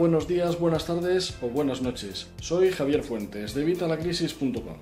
[0.00, 2.26] buenos días, buenas tardes o buenas noches.
[2.40, 4.78] Soy Javier Fuentes de Vitalacrisis.com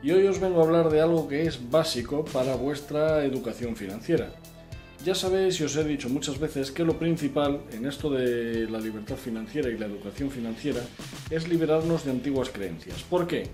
[0.00, 4.30] y hoy os vengo a hablar de algo que es básico para vuestra educación financiera.
[5.04, 8.78] Ya sabéis y os he dicho muchas veces que lo principal en esto de la
[8.78, 10.82] libertad financiera y la educación financiera
[11.30, 13.02] es liberarnos de antiguas creencias.
[13.02, 13.48] ¿Por qué?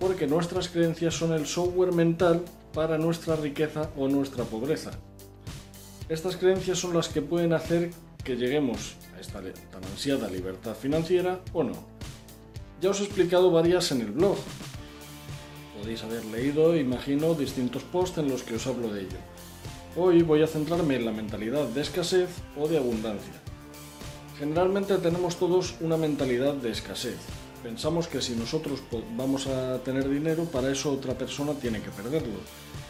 [0.00, 4.92] Porque nuestras creencias son el software mental para nuestra riqueza o nuestra pobreza.
[6.08, 7.90] Estas creencias son las que pueden hacer
[8.24, 11.72] que lleguemos esta tan ansiada libertad financiera o no.
[12.80, 14.36] Ya os he explicado varias en el blog.
[15.78, 19.18] Podéis haber leído, imagino, distintos posts en los que os hablo de ello.
[19.96, 23.34] Hoy voy a centrarme en la mentalidad de escasez o de abundancia.
[24.38, 27.16] Generalmente tenemos todos una mentalidad de escasez.
[27.62, 28.82] Pensamos que si nosotros
[29.16, 32.40] vamos a tener dinero, para eso otra persona tiene que perderlo.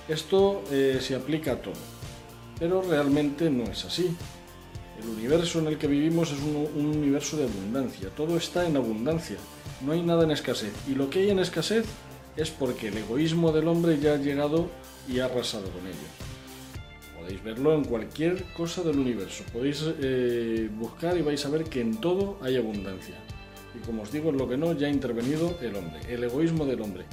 [0.09, 1.75] Esto eh, se aplica a todo.
[2.59, 4.17] Pero realmente no es así.
[5.03, 9.36] El universo en el que vivimos es un, universo de abundancia, todo está en abundancia,
[9.84, 10.72] no hay nada en escasez.
[10.89, 11.84] Y lo que hay en escasez
[12.36, 14.69] es porque el egoísmo del hombre ya ha llegado
[15.09, 17.19] y ha arrasado con ello.
[17.19, 21.81] Podéis verlo en cualquier cosa del universo, podéis eh, buscar y vais a ver que
[21.81, 23.16] en todo hay abundancia.
[23.75, 26.64] Y como os digo, en lo que no, ya ha intervenido el hombre, el egoísmo
[26.64, 27.05] del hombre,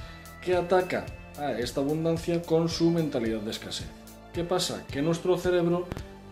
[0.44, 1.06] que ataca
[1.38, 3.88] a esta abundancia con su mentalidad de escasez.
[4.34, 4.86] ¿Qué pasa?
[4.92, 5.88] Que nuestro cerebro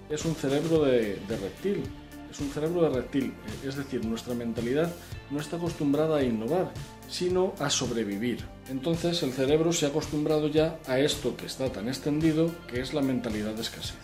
[0.09, 1.83] es un cerebro de, reptil,
[2.31, 3.33] es un cerebro de reptil,
[3.65, 4.93] es decir, nuestra mentalidad
[5.29, 6.71] no está acostumbrada a innovar,
[7.09, 8.43] sino a sobrevivir.
[8.69, 12.93] Entonces el cerebro se ha acostumbrado ya a esto que está tan extendido, que es
[12.93, 13.97] la mentalidad de escasez.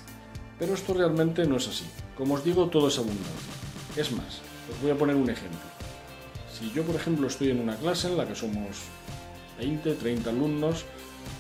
[0.60, 1.86] Pero esto realmente no es así.
[2.18, 3.54] Como os digo, todo es abundancia.
[3.96, 5.60] Es más, os voy a poner un ejemplo.
[6.58, 8.84] Si yo, por ejemplo, estoy en una clase en la que somos
[9.58, 10.86] 20, 30 alumnos,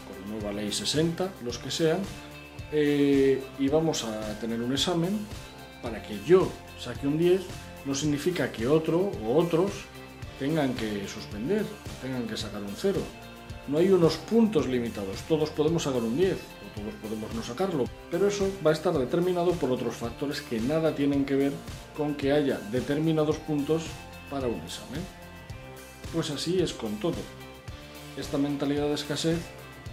[0.07, 1.99] con nueva ley 60, los que sean,
[2.73, 5.19] eh, y vamos a tener un examen,
[5.83, 7.41] para que yo saque un 10,
[7.85, 9.71] no significa que otro o otros
[10.39, 11.65] tengan que suspender,
[12.01, 12.99] tengan que sacar un 0.
[13.67, 17.85] No hay unos puntos limitados, todos podemos sacar un 10 o todos podemos no sacarlo,
[18.09, 21.53] pero eso va a estar determinado por otros factores que nada tienen que ver
[21.95, 23.83] con que haya determinados puntos
[24.29, 25.01] para un examen.
[26.11, 27.17] Pues así es con todo.
[28.17, 29.37] Esta mentalidad de escasez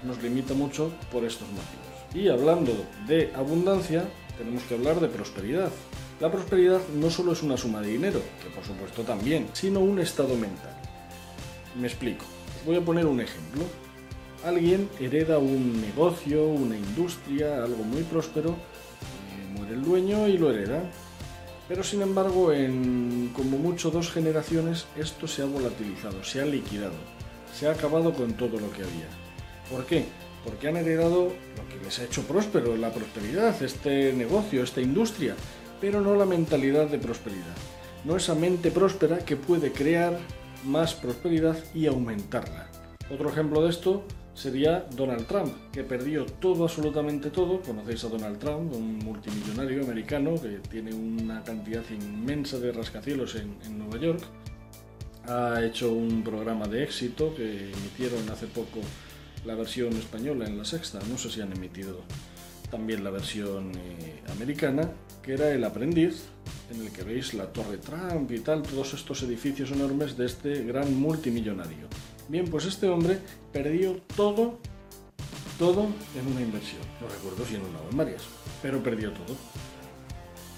[0.03, 1.90] nos limita mucho por estos motivos.
[2.15, 2.73] Y hablando
[3.07, 4.05] de abundancia,
[4.37, 5.71] tenemos que hablar de prosperidad.
[6.21, 9.99] La prosperidad no solo es una suma de dinero, que por supuesto también, sino un
[10.01, 10.77] estado mental.
[11.81, 12.25] Me explico.
[12.67, 13.63] Voy a poner un ejemplo.
[14.45, 20.51] Alguien hereda un negocio, una industria, algo muy próspero, eh, muere el dueño y lo
[20.51, 20.83] hereda.
[21.69, 26.97] Pero sin embargo, en como mucho dos generaciones, esto se ha volatilizado, se ha liquidado,
[27.55, 29.07] se ha acabado con todo lo que había.
[29.71, 30.07] ¿Por qué?
[30.45, 35.35] Porque han heredado lo que les ha hecho próspero, la prosperidad, este negocio, esta industria,
[35.81, 37.57] pero no la mentalidad de prosperidad.
[38.05, 40.19] No esa mente próspera que puede crear
[40.65, 42.69] más prosperidad y aumentarla.
[43.11, 47.61] Otro ejemplo de esto sería Donald Trump, que perdió todo, absolutamente todo.
[47.61, 53.57] Conocéis a Donald Trump, un multimillonario americano que tiene una cantidad inmensa de rascacielos en,
[53.65, 54.23] en Nueva York.
[55.27, 58.81] Ha hecho un programa de éxito que emitieron hace poco
[59.45, 62.03] la versión española en la sexta, no sé si han emitido
[62.71, 64.93] también la versión eh, americana,
[65.23, 66.25] que era El aprendiz,
[66.73, 70.63] en el que veis la Torre Trump y tal, todos estos edificios enormes de este
[70.63, 71.89] gran multimillonario.
[72.29, 73.19] Bien, pues este hombre
[73.53, 74.61] perdió todo,
[75.59, 76.83] todo en una inversión.
[77.01, 78.23] No recuerdo si en una o en varias,
[78.63, 79.37] pero perdió todo.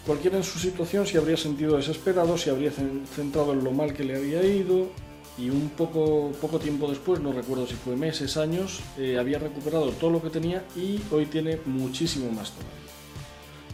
[0.06, 4.04] Cualquiera en su situación se habría sentido desesperado, se habría centrado en lo mal que
[4.04, 4.90] le había ido,
[5.38, 9.90] y un poco, poco tiempo después, no recuerdo si fue meses, años, eh, había recuperado
[9.92, 12.82] todo lo que tenía y hoy tiene muchísimo más todavía.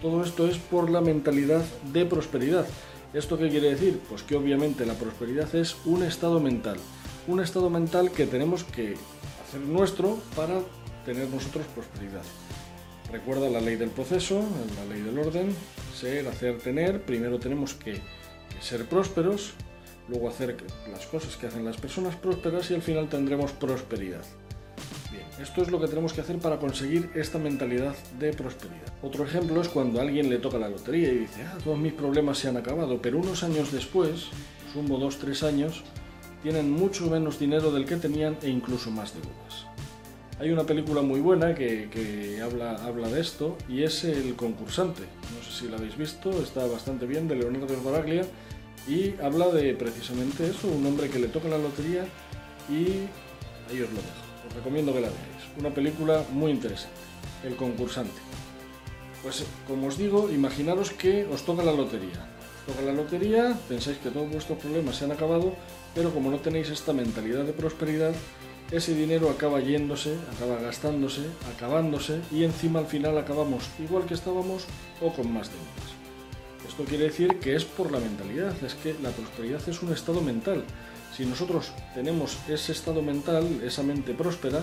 [0.00, 2.66] Todo esto es por la mentalidad de prosperidad.
[3.12, 4.00] ¿Esto qué quiere decir?
[4.08, 6.76] Pues que obviamente la prosperidad es un estado mental.
[7.26, 8.94] Un estado mental que tenemos que
[9.42, 10.60] hacer nuestro para
[11.04, 12.22] tener nosotros prosperidad.
[13.10, 14.42] Recuerda la ley del proceso,
[14.76, 15.54] la ley del orden,
[15.98, 17.02] ser, hacer, tener.
[17.02, 18.00] Primero tenemos que
[18.60, 19.54] ser prósperos,
[20.08, 20.56] luego hacer
[20.90, 24.24] las cosas que hacen las personas prósperas y al final tendremos prosperidad.
[25.10, 28.92] Bien, esto es lo que tenemos que hacer para conseguir esta mentalidad de prosperidad.
[29.02, 32.38] Otro ejemplo es cuando alguien le toca la lotería y dice, ah, todos mis problemas
[32.38, 34.28] se han acabado, pero unos años después,
[34.72, 35.82] sumo dos, tres años,
[36.42, 39.66] tienen mucho menos dinero del que tenían e incluso más deudas.
[40.40, 45.02] Hay una película muy buena que, habla, habla de esto y es El concursante.
[45.36, 48.24] No sé si la habéis visto, está bastante bien, de Leonardo Baraglia
[48.88, 52.06] y habla de precisamente eso, un hombre que le toca la lotería
[52.68, 53.06] y
[53.68, 54.24] ahí os lo dejo.
[54.48, 55.58] Os recomiendo que la veáis.
[55.58, 56.96] Una película muy interesante,
[57.44, 58.18] El concursante.
[59.22, 62.26] Pues como os digo, imaginaros que os toca la lotería.
[62.66, 65.54] toca la lotería, pensáis que todos vuestros problemas se han acabado,
[65.94, 68.14] pero como no tenéis esta mentalidad de prosperidad,
[68.70, 71.22] ese dinero acaba yéndose, acaba gastándose,
[71.54, 74.66] acabándose y encima al final acabamos igual que estábamos
[75.00, 75.97] o con más deudas.
[76.66, 80.20] Esto quiere decir que es por la mentalidad, es que la prosperidad es un estado
[80.20, 80.64] mental.
[81.16, 84.62] Si nosotros tenemos ese estado mental, esa mente próspera,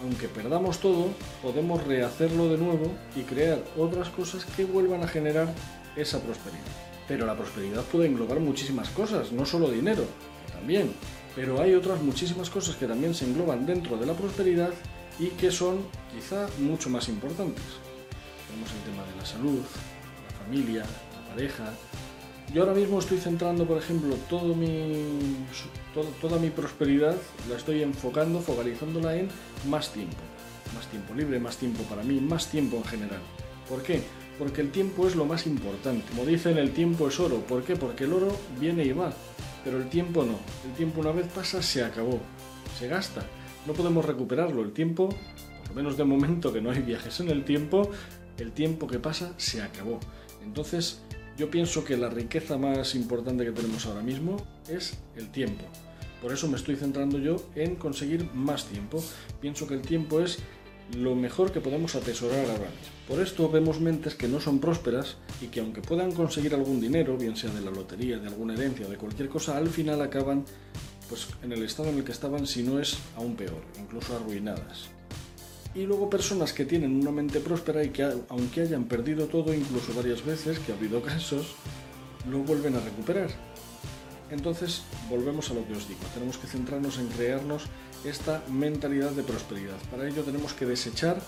[0.00, 1.08] aunque perdamos todo,
[1.42, 5.52] podemos rehacerlo de nuevo y crear otras cosas que vuelvan a generar
[5.96, 6.64] esa prosperidad.
[7.06, 10.04] Pero la prosperidad puede englobar muchísimas cosas, no solo dinero,
[10.52, 10.92] también.
[11.34, 14.70] Pero hay otras muchísimas cosas que también se engloban dentro de la prosperidad
[15.18, 17.64] y que son quizá mucho más importantes.
[18.48, 19.60] Tenemos el tema de la salud,
[20.50, 21.72] familia, la pareja.
[22.52, 25.04] Yo ahora mismo estoy centrando, por ejemplo, todo mi,
[26.20, 27.16] toda mi prosperidad,
[27.48, 29.28] la estoy enfocando, focalizándola en
[29.68, 30.16] más tiempo.
[30.74, 33.20] Más tiempo libre, más tiempo para mí, más tiempo en general.
[33.68, 34.02] ¿Por qué?
[34.38, 36.04] Porque el tiempo es lo más importante.
[36.08, 37.36] Como dicen, el tiempo es oro.
[37.42, 37.76] ¿Por qué?
[37.76, 39.12] Porque el oro viene y va
[39.64, 40.38] pero el tiempo no.
[40.64, 42.18] El tiempo una vez pasa se acabó,
[42.78, 43.22] se gasta.
[43.66, 44.62] No podemos recuperarlo.
[44.62, 47.90] El tiempo, por lo menos de momento que no hay viajes en el tiempo,
[48.38, 50.00] el tiempo que pasa se acabó.
[50.44, 51.00] Entonces,
[51.36, 54.36] yo pienso que la riqueza más importante que tenemos ahora mismo
[54.68, 55.64] es el tiempo.
[56.20, 59.02] Por eso me estoy centrando yo en conseguir más tiempo.
[59.40, 60.38] Pienso que el tiempo es
[60.96, 62.90] lo mejor que podemos atesorar ahora mismo.
[63.08, 67.16] Por esto vemos mentes que no son prósperas y que aunque puedan conseguir algún dinero,
[67.16, 70.44] bien sea de la lotería, de alguna herencia, de cualquier cosa, al final acaban
[71.08, 74.90] pues en el estado en el que estaban, si no es aún peor, incluso arruinadas.
[75.74, 79.94] Y luego personas que tienen una mente próspera y que aunque hayan perdido todo, incluso
[79.94, 81.54] varias veces, que ha habido casos,
[82.28, 83.30] lo vuelven a recuperar.
[84.30, 87.64] Entonces, volvemos a lo que os digo, tenemos que centrarnos en crearnos
[88.04, 89.76] esta mentalidad de prosperidad.
[89.90, 91.20] Para ello tenemos que desechar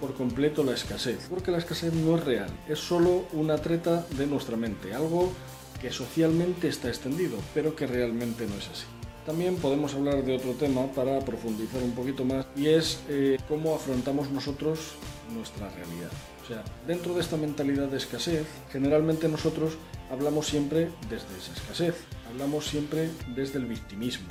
[0.00, 4.26] por completo la escasez, porque la escasez no es real, es solo una treta de
[4.26, 5.32] nuestra mente, algo
[5.80, 8.97] que socialmente está extendido, pero que realmente no es así.
[9.28, 13.74] También podemos hablar de otro tema para profundizar un poquito más y es eh, cómo
[13.74, 14.94] afrontamos nosotros
[15.34, 16.10] nuestra realidad.
[16.42, 19.74] O sea, dentro de esta mentalidad de escasez, generalmente nosotros
[20.10, 21.94] hablamos siempre desde esa escasez,
[22.30, 24.28] hablamos siempre desde el victimismo,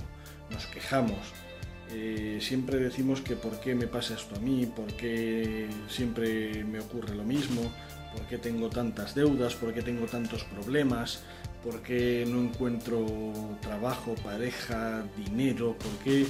[0.50, 1.20] nos quejamos,
[1.92, 6.80] eh, siempre decimos que por qué me pasa esto a mí, por qué siempre me
[6.80, 7.62] ocurre lo mismo,
[8.16, 11.22] por qué tengo tantas deudas, por qué tengo tantos problemas,
[11.64, 13.06] por qué no encuentro
[13.62, 16.26] trabajo, pareja, dinero, por qué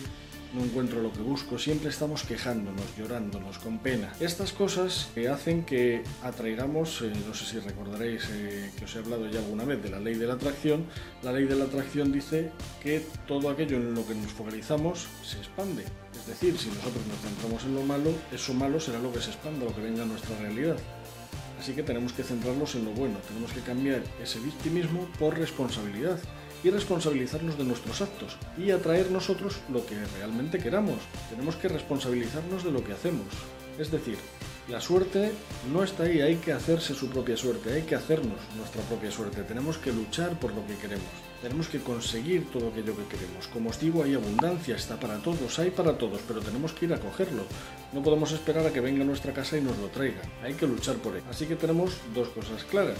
[0.53, 4.13] no encuentro lo que busco, siempre estamos quejándonos, llorándonos, con pena.
[4.19, 8.99] Estas cosas que hacen que atraigamos, eh, no sé si recordaréis eh, que os he
[8.99, 10.85] hablado ya alguna vez de la ley de la atracción,
[11.23, 12.51] la ley de la atracción dice
[12.81, 15.83] que todo aquello en lo que nos focalizamos se expande.
[16.13, 19.31] Es decir, si nosotros nos centramos en lo malo, eso malo será lo que se
[19.31, 20.77] expanda, lo que venga a nuestra realidad.
[21.59, 26.19] Así que tenemos que centrarnos en lo bueno, tenemos que cambiar ese victimismo por responsabilidad
[26.63, 30.97] y responsabilizarnos de nuestros actos y atraer nosotros lo que realmente queramos.
[31.29, 33.27] Tenemos que responsabilizarnos de lo que hacemos.
[33.79, 34.17] Es decir,
[34.69, 35.31] la suerte
[35.71, 39.43] no está ahí, hay que hacerse su propia suerte, hay que hacernos nuestra propia suerte,
[39.43, 41.07] tenemos que luchar por lo que queremos,
[41.41, 43.47] tenemos que conseguir todo aquello que queremos.
[43.47, 46.93] Como os digo, hay abundancia, está para todos, hay para todos, pero tenemos que ir
[46.93, 47.43] a cogerlo.
[47.93, 50.67] No podemos esperar a que venga a nuestra casa y nos lo traiga, hay que
[50.67, 51.23] luchar por él.
[51.29, 52.99] Así que tenemos dos cosas claras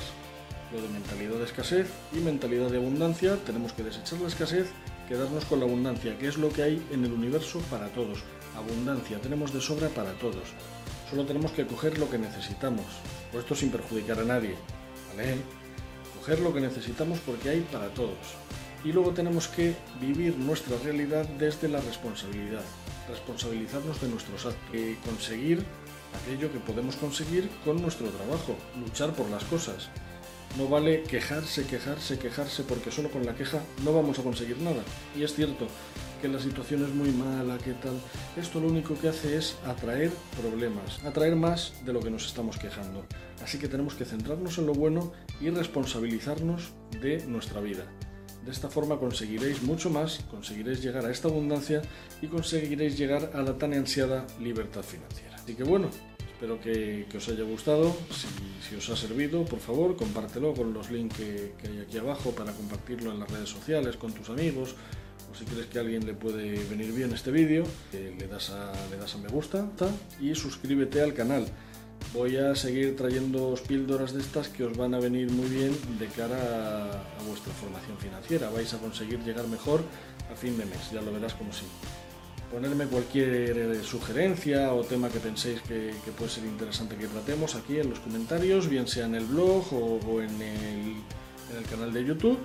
[0.71, 3.37] lo de mentalidad de escasez y mentalidad de abundancia.
[3.45, 4.67] Tenemos que desechar la escasez,
[5.07, 8.19] quedarnos con la abundancia, que es lo que hay en el universo para todos.
[8.55, 10.53] Abundancia, tenemos de sobra para todos.
[11.09, 12.85] Solo tenemos que coger lo que necesitamos,
[13.31, 14.55] por esto sin perjudicar a nadie.
[16.19, 18.17] Coger lo que necesitamos porque hay para todos.
[18.83, 22.63] Y luego tenemos que vivir nuestra realidad desde la responsabilidad,
[23.09, 25.63] responsabilizarnos de nuestros actos, y conseguir
[26.21, 29.89] aquello que podemos conseguir con nuestro trabajo, luchar por las cosas,
[30.57, 34.83] no vale quejarse, quejarse, quejarse, porque solo con la queja no vamos a conseguir nada.
[35.15, 35.67] Y es cierto
[36.21, 37.99] que la situación es muy mala, que tal.
[38.35, 40.11] Esto lo único que hace es atraer
[40.41, 43.05] problemas, atraer más de lo que nos estamos quejando.
[43.43, 47.85] Así que tenemos que centrarnos en lo bueno y responsabilizarnos de nuestra vida.
[48.43, 51.81] De esta forma conseguiréis mucho más, conseguiréis llegar a esta abundancia
[52.21, 55.35] y conseguiréis llegar a la tan ansiada libertad financiera.
[55.35, 55.89] Así que bueno,
[56.37, 57.97] Espero que, os haya gustado.
[58.61, 62.53] Si, os ha servido, por favor, compártelo con los links que, hay aquí abajo para
[62.53, 64.75] compartirlo en las redes sociales con tus amigos.
[65.31, 68.51] O si crees que a alguien le puede venir bien este vídeo, eh, le, das
[68.51, 69.65] a, le das a me gusta
[70.21, 71.47] y suscríbete al canal.
[72.13, 76.05] Voy a seguir trayendo píldoras de estas que os van a venir muy bien de
[76.05, 76.37] cara
[77.17, 78.51] a vuestra formación financiera.
[78.51, 79.81] Vais a conseguir llegar mejor
[80.31, 81.65] a fin de mes, ya lo verás como sí
[82.51, 87.79] ponerme cualquier eh, sugerencia o tema que penséis que, puede ser interesante que tratemos aquí
[87.79, 90.95] en los comentarios, bien sea en el blog o, en, el,
[91.51, 92.39] en el canal de YouTube.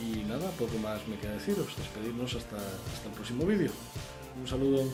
[0.00, 1.76] Y nada, poco más me queda deciros.
[1.76, 3.70] Despedirnos hasta, hasta el próximo vídeo.
[4.40, 4.84] Un saludo.